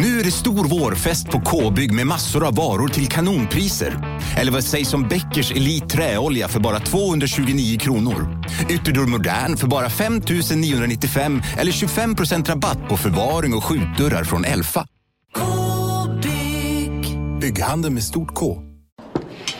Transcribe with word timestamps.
Nu 0.00 0.20
är 0.20 0.24
det 0.24 0.30
stor 0.30 0.68
vårfest 0.68 1.30
på 1.30 1.40
K-bygg 1.40 1.92
med 1.92 2.06
massor 2.06 2.46
av 2.46 2.54
varor 2.54 2.88
till 2.88 3.08
kanonpriser. 3.08 4.20
Eller 4.36 4.52
vad 4.52 4.64
sägs 4.64 4.94
om 4.94 5.08
Bäckers 5.08 5.52
Elite 5.52 5.86
Träolja 5.86 6.48
för 6.48 6.60
bara 6.60 6.80
229 6.80 7.78
kronor? 7.78 8.44
Ytterdörr 8.68 9.06
Modern 9.06 9.56
för 9.56 9.66
bara 9.66 9.90
5 9.90 10.20
995 10.56 11.42
eller 11.58 11.72
25% 11.72 12.48
rabatt 12.48 12.88
på 12.88 12.96
förvaring 12.96 13.54
och 13.54 13.64
skjutdörrar 13.64 14.24
från 14.24 14.44
Elfa. 14.44 14.86
K-bygg. 15.34 17.18
Bygghandeln 17.40 17.94
med 17.94 18.02
stort 18.02 18.34
K. 18.34 18.62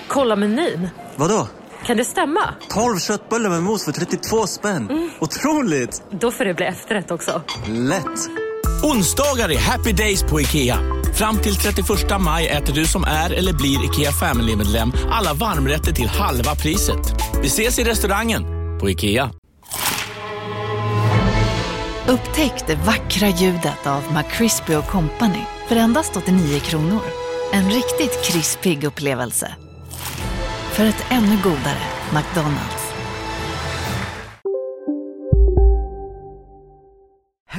Kolla 0.09 0.37
menyn. 0.37 0.89
Vadå? 1.17 1.49
Kan 1.87 1.97
det 1.97 2.05
stämma? 2.05 2.55
12 2.69 2.99
köttbullar 2.99 3.51
med 3.51 3.63
mos 3.63 3.85
för 3.85 3.93
32 3.93 4.47
spänn. 4.47 5.11
Otroligt! 5.21 6.03
Då 6.21 6.31
får 6.31 6.45
det 6.45 6.55
bli 6.55 6.67
efterrätt 6.67 7.11
också. 7.11 7.43
Lätt! 7.67 8.31
Onsdagar 8.83 9.49
är 9.49 9.59
happy 9.59 9.93
days 9.93 10.23
på 10.23 10.41
IKEA. 10.41 10.79
Fram 11.15 11.39
till 11.39 11.57
31 11.57 11.89
maj 12.21 12.49
äter 12.49 12.75
du 12.75 12.85
som 12.85 13.05
är 13.05 13.31
eller 13.31 13.53
blir 13.53 13.85
IKEA 13.85 14.13
Family-medlem 14.13 14.93
alla 15.11 15.35
varmrätter 15.35 15.93
till 15.93 16.09
halva 16.09 16.55
priset. 16.55 17.15
Vi 17.43 17.47
ses 17.47 17.79
i 17.79 17.85
restaurangen 17.85 18.43
på 18.81 18.91
IKEA. 18.91 19.31
Upptäck 22.09 22.67
det 22.67 22.75
vackra 22.75 23.29
ljudet 23.29 23.87
av 23.87 24.03
McCrispy 24.13 24.75
Company 24.91 25.43
för 25.69 25.77
endast 25.77 26.17
89 26.17 26.61
kronor. 26.61 27.03
En 27.53 27.71
riktigt 27.71 28.25
krispig 28.25 28.85
upplevelse. 28.85 29.55
För 30.73 30.85
ett 30.85 31.05
ännu 31.11 31.39
godare 31.43 31.83
McDonalds. 32.13 32.78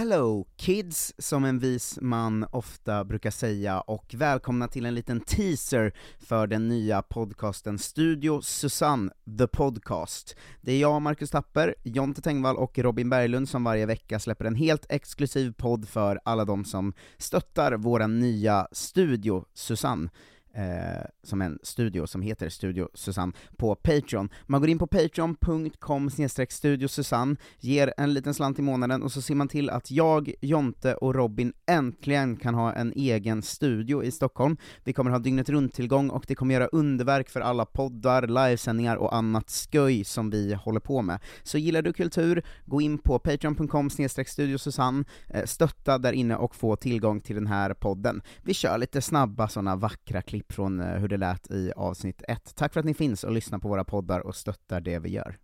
Hello 0.09 0.48
kids, 0.58 1.13
som 1.18 1.45
en 1.45 1.59
vis 1.59 1.99
man 2.02 2.45
ofta 2.52 3.05
brukar 3.05 3.31
säga, 3.31 3.81
och 3.81 4.16
välkomna 4.17 4.67
till 4.67 4.86
en 4.86 4.95
liten 4.95 5.22
teaser 5.22 5.94
för 6.20 6.47
den 6.47 6.67
nya 6.67 7.02
podcasten 7.02 7.80
Studio 7.80 8.42
Susanne, 8.42 9.11
the 9.39 9.47
podcast. 9.47 10.36
Det 10.61 10.72
är 10.72 10.80
jag, 10.80 11.02
Marcus 11.02 11.30
Tapper, 11.30 11.75
Jonte 11.84 12.22
Tengvall 12.22 12.58
och 12.58 12.80
Robin 12.80 13.09
Berglund 13.09 13.50
som 13.50 13.64
varje 13.64 13.86
vecka 13.86 14.19
släpper 14.19 14.45
en 14.45 14.56
helt 14.56 14.86
exklusiv 14.89 15.53
podd 15.53 15.88
för 15.89 16.19
alla 16.25 16.45
de 16.45 16.66
som 16.66 16.94
stöttar 17.17 17.73
vår 17.73 18.08
nya 18.08 18.67
Studio 18.72 19.45
Susanne 19.53 20.09
eh, 20.53 21.05
som 21.23 21.42
en 21.42 21.59
studio 21.64 22.08
som 22.08 22.22
heter 22.22 22.50
Studio 22.50 22.89
Susanne 22.94 23.33
på 23.58 23.75
Patreon. 23.75 24.30
Man 24.45 24.61
går 24.61 24.69
in 24.69 24.80
på 24.80 24.88
patreon.com 24.88 26.09
studio 26.50 26.88
Susanne, 26.88 27.36
ger 27.59 27.94
en 27.97 28.14
liten 28.14 28.33
slant 28.33 28.59
i 28.59 28.61
månaden 28.61 29.03
och 29.03 29.11
så 29.11 29.22
ser 29.22 29.36
man 29.36 29.47
till 29.47 29.69
att 29.69 29.91
jag, 29.91 30.33
Jonte 30.41 30.95
och 30.95 31.16
Robin 31.16 31.53
äntligen 31.66 32.36
kan 32.36 32.56
ha 32.56 32.73
en 32.73 32.94
egen 32.95 33.41
studio 33.41 34.03
i 34.03 34.11
Stockholm. 34.11 34.58
Vi 34.83 34.94
kommer 34.94 35.11
ha 35.11 35.19
dygnet 35.19 35.50
runt-tillgång 35.50 36.09
och 36.09 36.25
det 36.28 36.36
kommer 36.36 36.53
göra 36.53 36.67
underverk 36.67 37.30
för 37.30 37.41
alla 37.41 37.66
poddar, 37.66 38.28
livesändningar 38.28 38.95
och 38.95 39.16
annat 39.16 39.67
sköj 39.72 40.03
som 40.03 40.30
vi 40.30 40.53
håller 40.53 40.80
på 40.80 41.02
med. 41.02 41.19
Så 41.44 41.58
gillar 41.58 41.81
du 41.81 41.94
kultur, 41.94 42.45
gå 42.66 42.81
in 42.81 42.97
på 42.97 43.19
patreon.com 43.19 43.89
studio 44.25 44.58
Susanne, 44.58 45.03
eh, 45.30 45.45
stötta 45.45 45.97
där 45.97 46.13
inne 46.13 46.36
och 46.36 46.56
få 46.56 46.75
tillgång 46.75 47.22
till 47.22 47.36
den 47.36 47.47
här 47.47 47.73
podden. 47.73 48.22
Vi 48.44 48.53
kör 48.53 48.78
lite 48.78 49.02
snabba 49.02 49.47
sådana 49.47 49.75
vackra 49.75 50.22
klipp 50.22 50.48
från 50.53 50.80
eh, 50.80 50.88
hur 50.88 51.08
det 51.08 51.17
lät 51.17 51.52
i 51.52 51.72
avsnitt 51.75 52.23
ett. 52.28 52.55
Tack 52.55 52.73
för 52.73 52.80
att 52.80 52.86
ni 52.86 52.94
finns 52.94 53.23
och 53.23 53.31
lyssnar 53.31 53.59
på 53.59 53.67
våra 53.67 53.83
poddar 53.83 54.19
och 54.19 54.36
stöttar 54.36 54.81
det 54.81 55.00
vi 55.00 55.09
gör. 55.09 55.38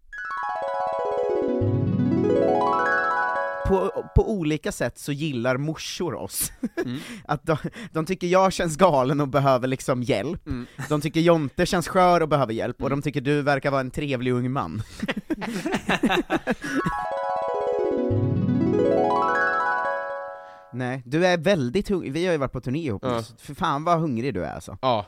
På, 3.68 4.06
på 4.16 4.32
olika 4.32 4.72
sätt 4.72 4.98
så 4.98 5.12
gillar 5.12 5.58
morsor 5.58 6.14
oss. 6.14 6.52
att 7.26 7.46
de, 7.46 7.58
de 7.92 8.06
tycker 8.06 8.28
jag 8.28 8.54
känns 8.54 8.78
galen 8.78 9.22
och 9.22 9.28
behöver 9.28 9.68
liksom 9.68 10.04
hjälp, 10.04 10.42
de 10.90 11.02
tycker 11.02 11.20
Jonte 11.20 11.66
känns 11.66 11.88
skör 11.88 12.22
och 12.22 12.30
behöver 12.30 12.54
hjälp, 12.54 12.82
och 12.84 12.90
de 12.90 13.02
tycker 13.02 13.22
du 13.22 13.42
verkar 13.42 13.72
vara 13.72 13.82
en 13.82 13.92
trevlig 13.92 14.32
ung 14.32 14.52
man. 14.52 14.82
Nej, 20.76 21.02
du 21.06 21.26
är 21.26 21.38
väldigt 21.38 21.90
hungrig, 21.90 22.12
vi 22.14 22.26
har 22.26 22.32
ju 22.32 22.38
varit 22.38 22.52
på 22.52 22.62
turné 22.62 22.80
ihop 22.86 23.02
Ja. 23.06 23.24
för 23.38 23.54
fan 23.54 23.84
vad 23.84 24.00
hungrig 24.00 24.34
du 24.34 24.46
är 24.46 24.54
alltså. 24.54 24.78
Ja. 24.82 25.06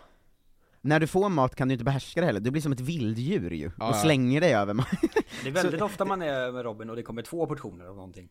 När 0.82 1.00
du 1.00 1.08
får 1.08 1.30
mat 1.30 1.56
kan 1.56 1.68
du 1.68 1.74
inte 1.74 1.86
behärska 1.86 2.22
det 2.22 2.28
heller, 2.28 2.40
du 2.40 2.52
blir 2.52 2.62
som 2.62 2.72
ett 2.72 2.80
vilddjur 2.80 3.52
ju, 3.52 3.72
Ja, 3.78 3.90
och 3.90 3.96
ja. 3.96 4.02
slänger 4.02 4.42
dig 4.42 4.54
över 4.56 4.74
mat. 4.74 4.88
Det 5.44 5.50
är 5.50 5.54
väldigt 5.54 5.82
ofta 5.82 6.06
man 6.06 6.22
är 6.22 6.52
med 6.52 6.64
Robin 6.66 6.90
och 6.90 6.96
det 6.96 7.04
kommer 7.04 7.22
två 7.22 7.46
portioner 7.46 7.86
av 7.86 7.96
någonting. 7.96 8.30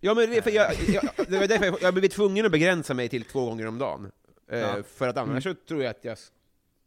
Ja 0.00 0.14
men 0.14 0.30
det, 0.30 0.36
är 0.36 0.42
för 0.42 0.50
jag, 0.50 0.74
jag, 0.88 1.04
det 1.28 1.38
var 1.38 1.46
därför 1.46 1.64
jag, 1.64 1.76
jag 1.82 1.94
blev 1.94 2.08
tvungen 2.08 2.46
att 2.46 2.52
begränsa 2.52 2.94
mig 2.94 3.08
till 3.08 3.24
två 3.24 3.44
gånger 3.44 3.66
om 3.68 3.78
dagen. 3.78 4.10
Eh, 4.50 4.58
Ja. 4.58 4.82
För 4.96 5.08
att 5.08 5.16
annars 5.16 5.42
så 5.44 5.54
tror 5.68 5.82
jag 5.82 5.90
att 5.90 6.04
jag, 6.04 6.18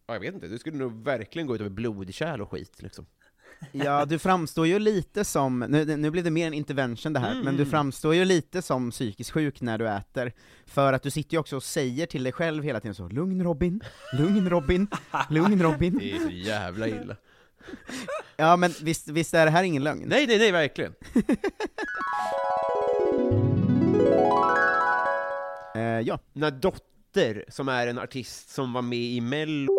ja, 0.07 0.13
jag 0.13 0.19
vet 0.19 0.33
inte, 0.33 0.47
det 0.47 0.59
skulle 0.59 0.77
nog 0.77 1.03
verkligen 1.03 1.47
gå 1.47 1.55
ut 1.55 1.61
över 1.61 1.69
blodkärl 1.69 2.41
och 2.41 2.51
skit 2.51 2.81
liksom. 2.81 3.05
Ja, 3.71 4.05
du 4.05 4.19
framstår 4.19 4.67
ju 4.67 4.79
lite 4.79 5.25
som, 5.25 5.59
nu, 5.59 5.97
nu 5.97 6.11
blir 6.11 6.23
det 6.23 6.31
mer 6.31 6.47
en 6.47 6.53
intervention 6.53 7.13
det 7.13 7.19
här, 7.19 7.31
Mm, 7.31 7.45
men 7.45 7.55
du 7.55 7.61
mm. 7.61 7.71
framstår 7.71 8.15
ju 8.15 8.25
lite 8.25 8.61
som 8.61 8.91
psykiskt 8.91 9.31
sjuk 9.31 9.61
när 9.61 9.77
du 9.77 9.89
äter, 9.89 10.33
för 10.65 10.93
att 10.93 11.03
du 11.03 11.11
sitter 11.11 11.33
ju 11.33 11.39
också 11.39 11.55
och 11.55 11.63
säger 11.63 12.05
till 12.05 12.23
dig 12.23 12.33
själv 12.33 12.63
hela 12.63 12.79
tiden 12.79 12.95
så 12.95 13.09
'Lugn 13.09 13.43
Robin, 13.43 13.81
lugn 14.17 14.49
Robin, 14.49 14.87
lugn 15.29 15.61
Robin' 15.63 15.99
Det 15.99 16.11
är 16.11 16.19
så 16.19 16.29
jävla 16.29 16.87
illa. 16.87 17.15
Ja 18.37 18.55
men 18.57 18.71
visst, 18.81 19.07
visst 19.07 19.33
är 19.33 19.45
det 19.45 19.51
här 19.51 19.63
ingen 19.63 19.83
lögn? 19.83 20.03
Nej, 20.07 20.27
nej, 20.27 20.37
nej, 20.37 20.51
verkligen. 20.51 20.93
Eh, 25.75 25.99
ja. 25.99 26.19
När 26.33 26.51
Dotter, 26.51 27.45
som 27.47 27.69
är 27.69 27.87
en 27.87 27.99
artist 27.99 28.49
som 28.49 28.73
var 28.73 28.81
med 28.81 28.99
i 28.99 29.21
Mello, 29.21 29.78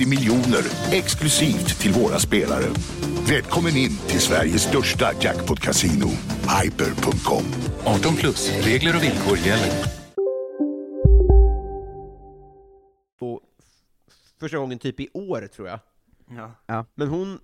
miljoner 0.05 0.63
exklusivt 0.91 1.79
till 1.79 1.91
våra 1.91 2.19
spelare. 2.19 2.65
Välkommen 3.29 3.77
in 3.77 3.97
till 3.97 4.19
Sveriges 4.19 4.63
största 4.63 5.11
jackpot-kasino, 5.21 6.09
hyper.com. 6.63 7.43
18 7.85 8.15
plus, 8.15 8.51
regler 8.65 8.95
och 8.95 9.03
villkor 9.03 9.37
gäller. 9.37 10.01
på 13.21 13.41
första 14.39 14.57
gången 14.57 14.79
typ 14.79 14.99
i 14.99 15.09
år, 15.13 15.47
tror 15.47 15.67
jag. 15.67 15.79
Ja. 16.29 16.55
Ja. 16.65 16.85
Men 16.95 17.07
hon 17.07 17.39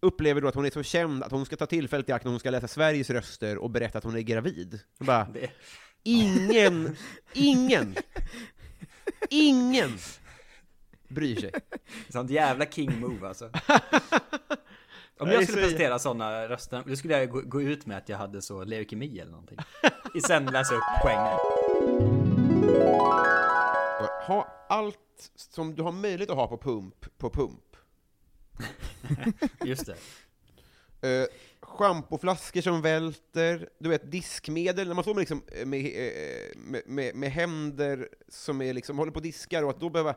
upplever 0.00 0.40
då 0.40 0.48
att 0.48 0.54
hon 0.54 0.64
är 0.64 0.70
så 0.70 0.82
känd 0.82 1.22
att 1.22 1.30
hon 1.30 1.46
ska 1.46 1.56
ta 1.56 1.66
tillfället 1.66 2.08
i 2.08 2.12
akt 2.12 2.24
när 2.24 2.30
hon 2.30 2.40
ska 2.40 2.50
läsa 2.50 2.68
Sveriges 2.68 3.10
röster 3.10 3.58
och 3.58 3.70
berätta 3.70 3.98
att 3.98 4.04
hon 4.04 4.16
är 4.16 4.20
gravid. 4.20 4.80
Jag 4.98 5.06
bara, 5.06 5.24
Det, 5.24 5.50
ingen, 6.02 6.96
ingen, 7.32 7.96
ingen 9.30 9.98
bryr 11.08 11.40
sig. 11.40 11.52
Sånt 12.12 12.30
jävla 12.30 12.66
king 12.66 13.00
move 13.00 13.28
alltså. 13.28 13.50
Om 15.18 15.28
jag 15.28 15.44
skulle 15.44 15.62
presentera 15.62 15.98
sådana 15.98 16.48
röster, 16.48 16.82
då 16.86 16.96
skulle 16.96 17.18
jag 17.18 17.30
gå, 17.30 17.40
gå 17.40 17.62
ut 17.62 17.86
med 17.86 17.96
att 17.96 18.08
jag 18.08 18.18
hade 18.18 18.42
så 18.42 18.64
leukemi 18.64 19.18
eller 19.18 19.30
någonting. 19.30 19.58
I 20.14 20.20
sen 20.20 20.46
läsa 20.46 20.74
upp 20.74 20.82
poängen. 21.02 21.38
Ha 24.26 24.66
allt 24.68 25.30
som 25.36 25.74
du 25.74 25.82
har 25.82 25.92
möjlighet 25.92 26.30
att 26.30 26.36
ha 26.36 26.46
på 26.46 26.58
pump, 26.58 27.18
på 27.18 27.30
pump. 27.30 27.76
Just 29.64 29.86
det. 29.86 29.96
Uh, 31.22 31.26
Schampoflaskor 31.60 32.60
som 32.60 32.82
välter, 32.82 33.68
du 33.78 33.88
vet 33.88 34.10
diskmedel, 34.10 34.88
när 34.88 34.94
man 34.94 35.04
står 35.04 35.14
med, 35.14 35.20
liksom, 35.20 35.42
eh, 35.52 35.66
med, 35.66 35.86
eh, 35.86 36.56
med, 36.56 36.82
med, 36.86 37.14
med 37.14 37.30
händer 37.30 38.08
som 38.28 38.62
är 38.62 38.74
liksom, 38.74 38.98
håller 38.98 39.12
på 39.12 39.16
och 39.16 39.22
diskar 39.22 39.62
och 39.62 39.70
att 39.70 39.80
då 39.80 39.90
behöva 39.90 40.14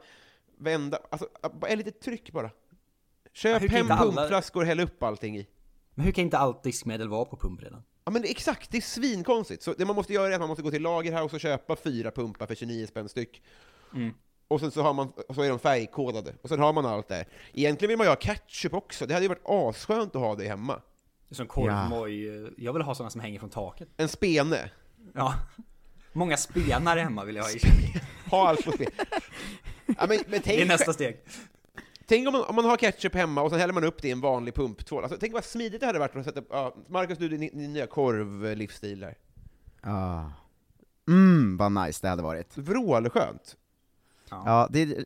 vända, 0.60 1.00
alltså, 1.12 1.28
bara 1.54 1.68
ett 1.72 1.78
litet 1.78 2.02
tryck 2.02 2.32
bara. 2.32 2.50
Ja, 3.24 3.30
Köp 3.34 3.72
hem 3.72 3.92
alla- 3.92 4.02
pumpflaskor 4.12 4.62
och 4.62 4.68
häll 4.68 4.80
upp 4.80 5.04
allting 5.04 5.38
i. 5.38 5.48
Men 5.96 6.06
hur 6.06 6.12
kan 6.12 6.24
inte 6.24 6.38
allt 6.38 6.64
diskmedel 6.64 7.10
vara 7.10 7.26
på 7.26 7.38
pump 7.38 7.64
redan? 7.64 7.84
Ja 8.06 8.12
men 8.12 8.24
exakt, 8.24 8.72
det 8.72 8.78
är 8.78 8.82
svinkonstigt. 8.82 9.64
Så 9.64 9.74
det 9.74 9.86
man 9.86 9.96
måste 9.96 10.14
göra 10.14 10.28
är 10.28 10.34
att 10.34 10.40
man 10.40 10.50
måste 10.50 10.64
gå 10.64 10.72
till 10.72 10.82
Lagerhaus 10.82 11.34
och 11.34 11.40
köpa 11.40 11.76
fyra 11.76 12.12
pumpar 12.12 12.46
för 12.48 12.56
29 12.56 12.88
spänn 12.88 13.10
styck. 13.10 13.42
Mm. 13.96 14.14
Och 14.48 14.60
sen 14.60 14.72
så, 14.72 14.82
har 14.82 14.94
man, 14.94 15.12
så 15.36 15.42
är 15.42 15.50
de 15.50 15.60
färgkodade, 15.60 16.36
och 16.42 16.50
sen 16.50 16.60
har 16.60 16.74
man 16.74 16.86
allt 16.86 17.08
där. 17.08 17.28
Egentligen 17.54 17.90
vill 17.90 17.98
man 17.98 18.06
ju 18.06 18.12
ha 18.12 18.16
ketchup 18.16 18.74
också, 18.74 19.06
det 19.06 19.14
hade 19.14 19.24
ju 19.26 19.30
varit 19.30 19.46
asskönt 19.46 20.16
att 20.16 20.22
ha 20.22 20.36
det 20.36 20.48
hemma. 20.48 20.82
Som 21.32 21.48
korvmoj. 21.48 22.54
Jag 22.58 22.74
vill 22.74 22.82
ha 22.82 22.96
sådana 22.96 23.10
som 23.10 23.22
hänger 23.22 23.40
från 23.40 23.50
taket. 23.50 23.90
En 23.98 24.10
spene. 24.10 24.72
Ja. 25.14 25.34
Många 26.14 26.38
spenar 26.38 26.98
hemma 26.98 27.24
vill 27.26 27.36
jag 27.36 27.44
ha 27.44 27.52
i 27.52 27.60
Ha 28.30 28.50
allt 28.50 28.66
på 28.66 28.72
spel. 28.72 28.92
Ja, 29.98 30.06
men, 30.08 30.20
men 30.28 30.42
tänk, 30.42 30.46
Det 30.46 30.62
är 30.62 30.66
nästa 30.66 30.94
steg. 30.94 31.22
Tänk 32.06 32.28
om 32.28 32.34
man, 32.34 32.44
om 32.44 32.56
man 32.56 32.66
har 32.66 32.78
ketchup 32.78 33.16
hemma 33.16 33.42
och 33.42 33.50
sen 33.50 33.60
häller 33.60 33.74
man 33.74 33.84
upp 33.84 34.02
det 34.02 34.08
i 34.08 34.12
en 34.12 34.22
vanlig 34.22 34.54
pumptvål. 34.54 35.04
Alltså, 35.04 35.18
tänk 35.20 35.34
vad 35.34 35.46
smidigt 35.46 35.80
det 35.80 35.86
hade 35.86 36.00
varit 36.00 36.16
att 36.16 36.26
sätta... 36.26 36.42
Ja, 36.50 36.76
Marcus, 36.88 37.18
du, 37.18 37.30
din, 37.30 37.40
din 37.40 37.74
nya 37.74 37.88
korvlivsstil 37.88 39.00
där. 39.00 39.16
Ah. 39.82 40.24
Mm, 41.08 41.58
vad 41.58 41.72
nice 41.72 42.00
det 42.02 42.10
hade 42.10 42.24
varit. 42.24 42.58
Vrålskönt. 42.58 43.56
Ja, 44.30 44.68
det, 44.72 45.06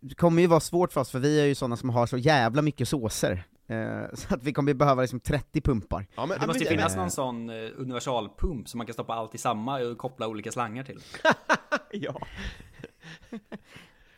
det 0.00 0.14
kommer 0.14 0.42
ju 0.42 0.48
vara 0.48 0.60
svårt 0.60 0.92
för 0.92 1.00
oss, 1.00 1.10
för 1.10 1.18
vi 1.18 1.40
är 1.40 1.44
ju 1.44 1.54
sådana 1.54 1.76
som 1.76 1.90
har 1.90 2.06
så 2.06 2.18
jävla 2.18 2.62
mycket 2.62 2.88
såser. 2.88 3.44
Eh, 3.66 4.02
så 4.14 4.34
att 4.34 4.42
vi 4.42 4.52
kommer 4.52 4.74
behöva 4.74 5.02
liksom 5.02 5.20
30 5.20 5.60
pumpar. 5.60 6.06
Ja, 6.14 6.26
men, 6.26 6.40
det 6.40 6.46
måste 6.46 6.62
ju 6.62 6.68
finnas 6.68 6.96
någon 6.96 7.10
sån 7.10 7.50
eh, 7.50 7.70
universalpump 7.76 8.68
som 8.68 8.78
man 8.78 8.86
kan 8.86 8.94
stoppa 8.94 9.14
allt 9.14 9.34
i 9.34 9.38
samma 9.38 9.80
och 9.80 9.98
koppla 9.98 10.28
olika 10.28 10.52
slangar 10.52 10.84
till. 10.84 11.00
ja. 11.90 12.26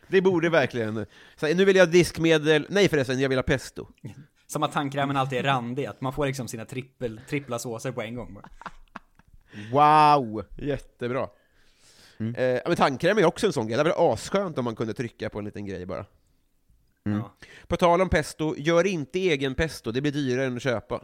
Det 0.07 0.21
borde 0.21 0.49
verkligen... 0.49 1.05
Så, 1.35 1.47
nu 1.47 1.65
vill 1.65 1.75
jag 1.75 1.85
ha 1.85 1.91
diskmedel, 1.91 2.65
nej 2.69 2.89
förresten, 2.89 3.19
jag 3.19 3.29
vill 3.29 3.37
ha 3.37 3.43
pesto. 3.43 3.87
Som 4.47 4.63
att 4.63 4.71
tandkrämen 4.71 5.17
alltid 5.17 5.39
är 5.39 5.43
randig, 5.43 5.85
att 5.85 6.01
man 6.01 6.13
får 6.13 6.25
liksom 6.25 6.47
sina 6.47 6.65
trippel, 6.65 7.21
trippla 7.29 7.59
såser 7.59 7.91
på 7.91 8.01
en 8.01 8.15
gång 8.15 8.33
bara. 8.33 8.49
Wow! 9.71 10.45
Jättebra. 10.57 11.29
Eh, 12.19 12.43
ja, 12.43 12.61
men 12.67 12.75
tandkräm 12.75 13.17
är 13.17 13.21
ju 13.21 13.27
också 13.27 13.47
en 13.47 13.53
sån 13.53 13.67
grej, 13.67 13.77
det 13.77 13.79
hade 13.79 13.89
varit 13.89 14.13
asskönt 14.13 14.57
om 14.57 14.65
man 14.65 14.75
kunde 14.75 14.93
trycka 14.93 15.29
på 15.29 15.39
en 15.39 15.45
liten 15.45 15.65
grej 15.65 15.85
bara. 15.85 16.05
Mm. 17.05 17.21
På 17.67 17.77
tal 17.77 18.01
om 18.01 18.09
pesto, 18.09 18.55
gör 18.57 18.87
inte 18.87 19.19
egen 19.19 19.55
pesto, 19.55 19.91
det 19.91 20.01
blir 20.01 20.11
dyrare 20.11 20.45
än 20.45 20.55
att 20.55 20.61
köpa. 20.61 21.01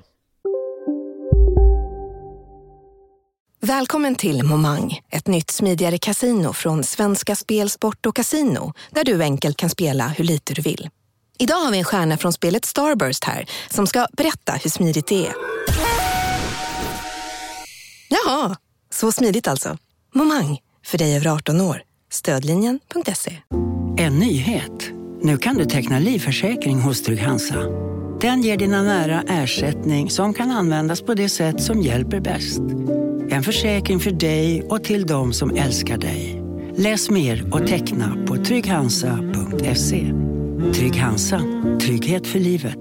Välkommen 3.65 4.15
till 4.15 4.43
Momang, 4.43 4.99
ett 5.09 5.27
nytt 5.27 5.51
smidigare 5.51 5.97
casino 5.97 6.53
från 6.53 6.83
Svenska 6.83 7.35
Spel, 7.35 7.69
Sport 7.69 8.05
och 8.05 8.15
Casino, 8.15 8.73
där 8.91 9.03
du 9.03 9.23
enkelt 9.23 9.57
kan 9.57 9.69
spela 9.69 10.07
hur 10.07 10.23
lite 10.23 10.53
du 10.53 10.61
vill. 10.61 10.89
Idag 11.37 11.55
har 11.55 11.71
vi 11.71 11.77
en 11.77 11.83
stjärna 11.83 12.17
från 12.17 12.33
spelet 12.33 12.65
Starburst 12.65 13.23
här, 13.23 13.45
som 13.69 13.87
ska 13.87 14.07
berätta 14.17 14.53
hur 14.53 14.69
smidigt 14.69 15.07
det 15.07 15.27
är. 15.27 15.33
Jaha, 18.09 18.55
så 18.89 19.11
smidigt 19.11 19.47
alltså. 19.47 19.77
Momang, 20.13 20.59
för 20.85 20.97
dig 20.97 21.15
över 21.15 21.27
18 21.27 21.61
år. 21.61 21.81
Stödlinjen.se. 22.11 23.37
En 23.97 24.19
nyhet. 24.19 24.91
Nu 25.21 25.37
kan 25.37 25.55
du 25.55 25.65
teckna 25.65 25.99
livförsäkring 25.99 26.79
hos 26.79 27.03
Trygg-Hansa. 27.03 27.63
Den 28.21 28.41
ger 28.41 28.57
dina 28.57 28.83
nära 28.83 29.23
ersättning 29.27 30.09
som 30.09 30.33
kan 30.33 30.51
användas 30.51 31.01
på 31.01 31.13
det 31.13 31.29
sätt 31.29 31.63
som 31.63 31.81
hjälper 31.81 32.19
bäst. 32.19 32.61
En 33.33 33.43
försäkring 33.43 33.99
för 33.99 34.11
dig 34.11 34.63
och 34.69 34.83
till 34.83 35.05
de 35.05 35.33
som 35.33 35.55
älskar 35.55 35.97
dig. 35.97 36.41
Läs 36.75 37.09
mer 37.09 37.53
och 37.53 37.67
teckna 37.67 38.25
på 38.27 38.35
trygghansa.se. 38.35 40.13
Trygg 40.73 40.95
Hansa. 40.95 41.41
Trygghet 41.81 42.27
för 42.27 42.39
livet. 42.39 42.79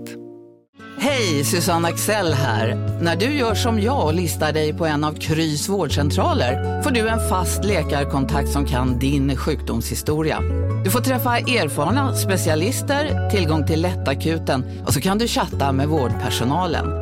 Hej, 0.98 1.44
Susanne 1.44 1.88
Axel 1.88 2.32
här. 2.32 2.98
När 3.02 3.16
du 3.16 3.26
gör 3.26 3.54
som 3.54 3.80
jag 3.80 4.06
och 4.06 4.14
listar 4.14 4.52
dig 4.52 4.72
på 4.72 4.86
en 4.86 5.04
av 5.04 5.12
Krys 5.12 5.68
vårdcentraler 5.68 6.82
får 6.82 6.90
du 6.90 7.08
en 7.08 7.28
fast 7.28 7.64
läkarkontakt 7.64 8.48
som 8.48 8.66
kan 8.66 8.98
din 8.98 9.36
sjukdomshistoria. 9.36 10.40
Du 10.84 10.90
får 10.90 11.00
träffa 11.00 11.38
erfarna 11.38 12.16
specialister, 12.16 13.30
tillgång 13.30 13.66
till 13.66 13.82
lättakuten 13.82 14.64
och 14.86 14.94
så 14.94 15.00
kan 15.00 15.18
du 15.18 15.28
chatta 15.28 15.72
med 15.72 15.88
vårdpersonalen. 15.88 17.01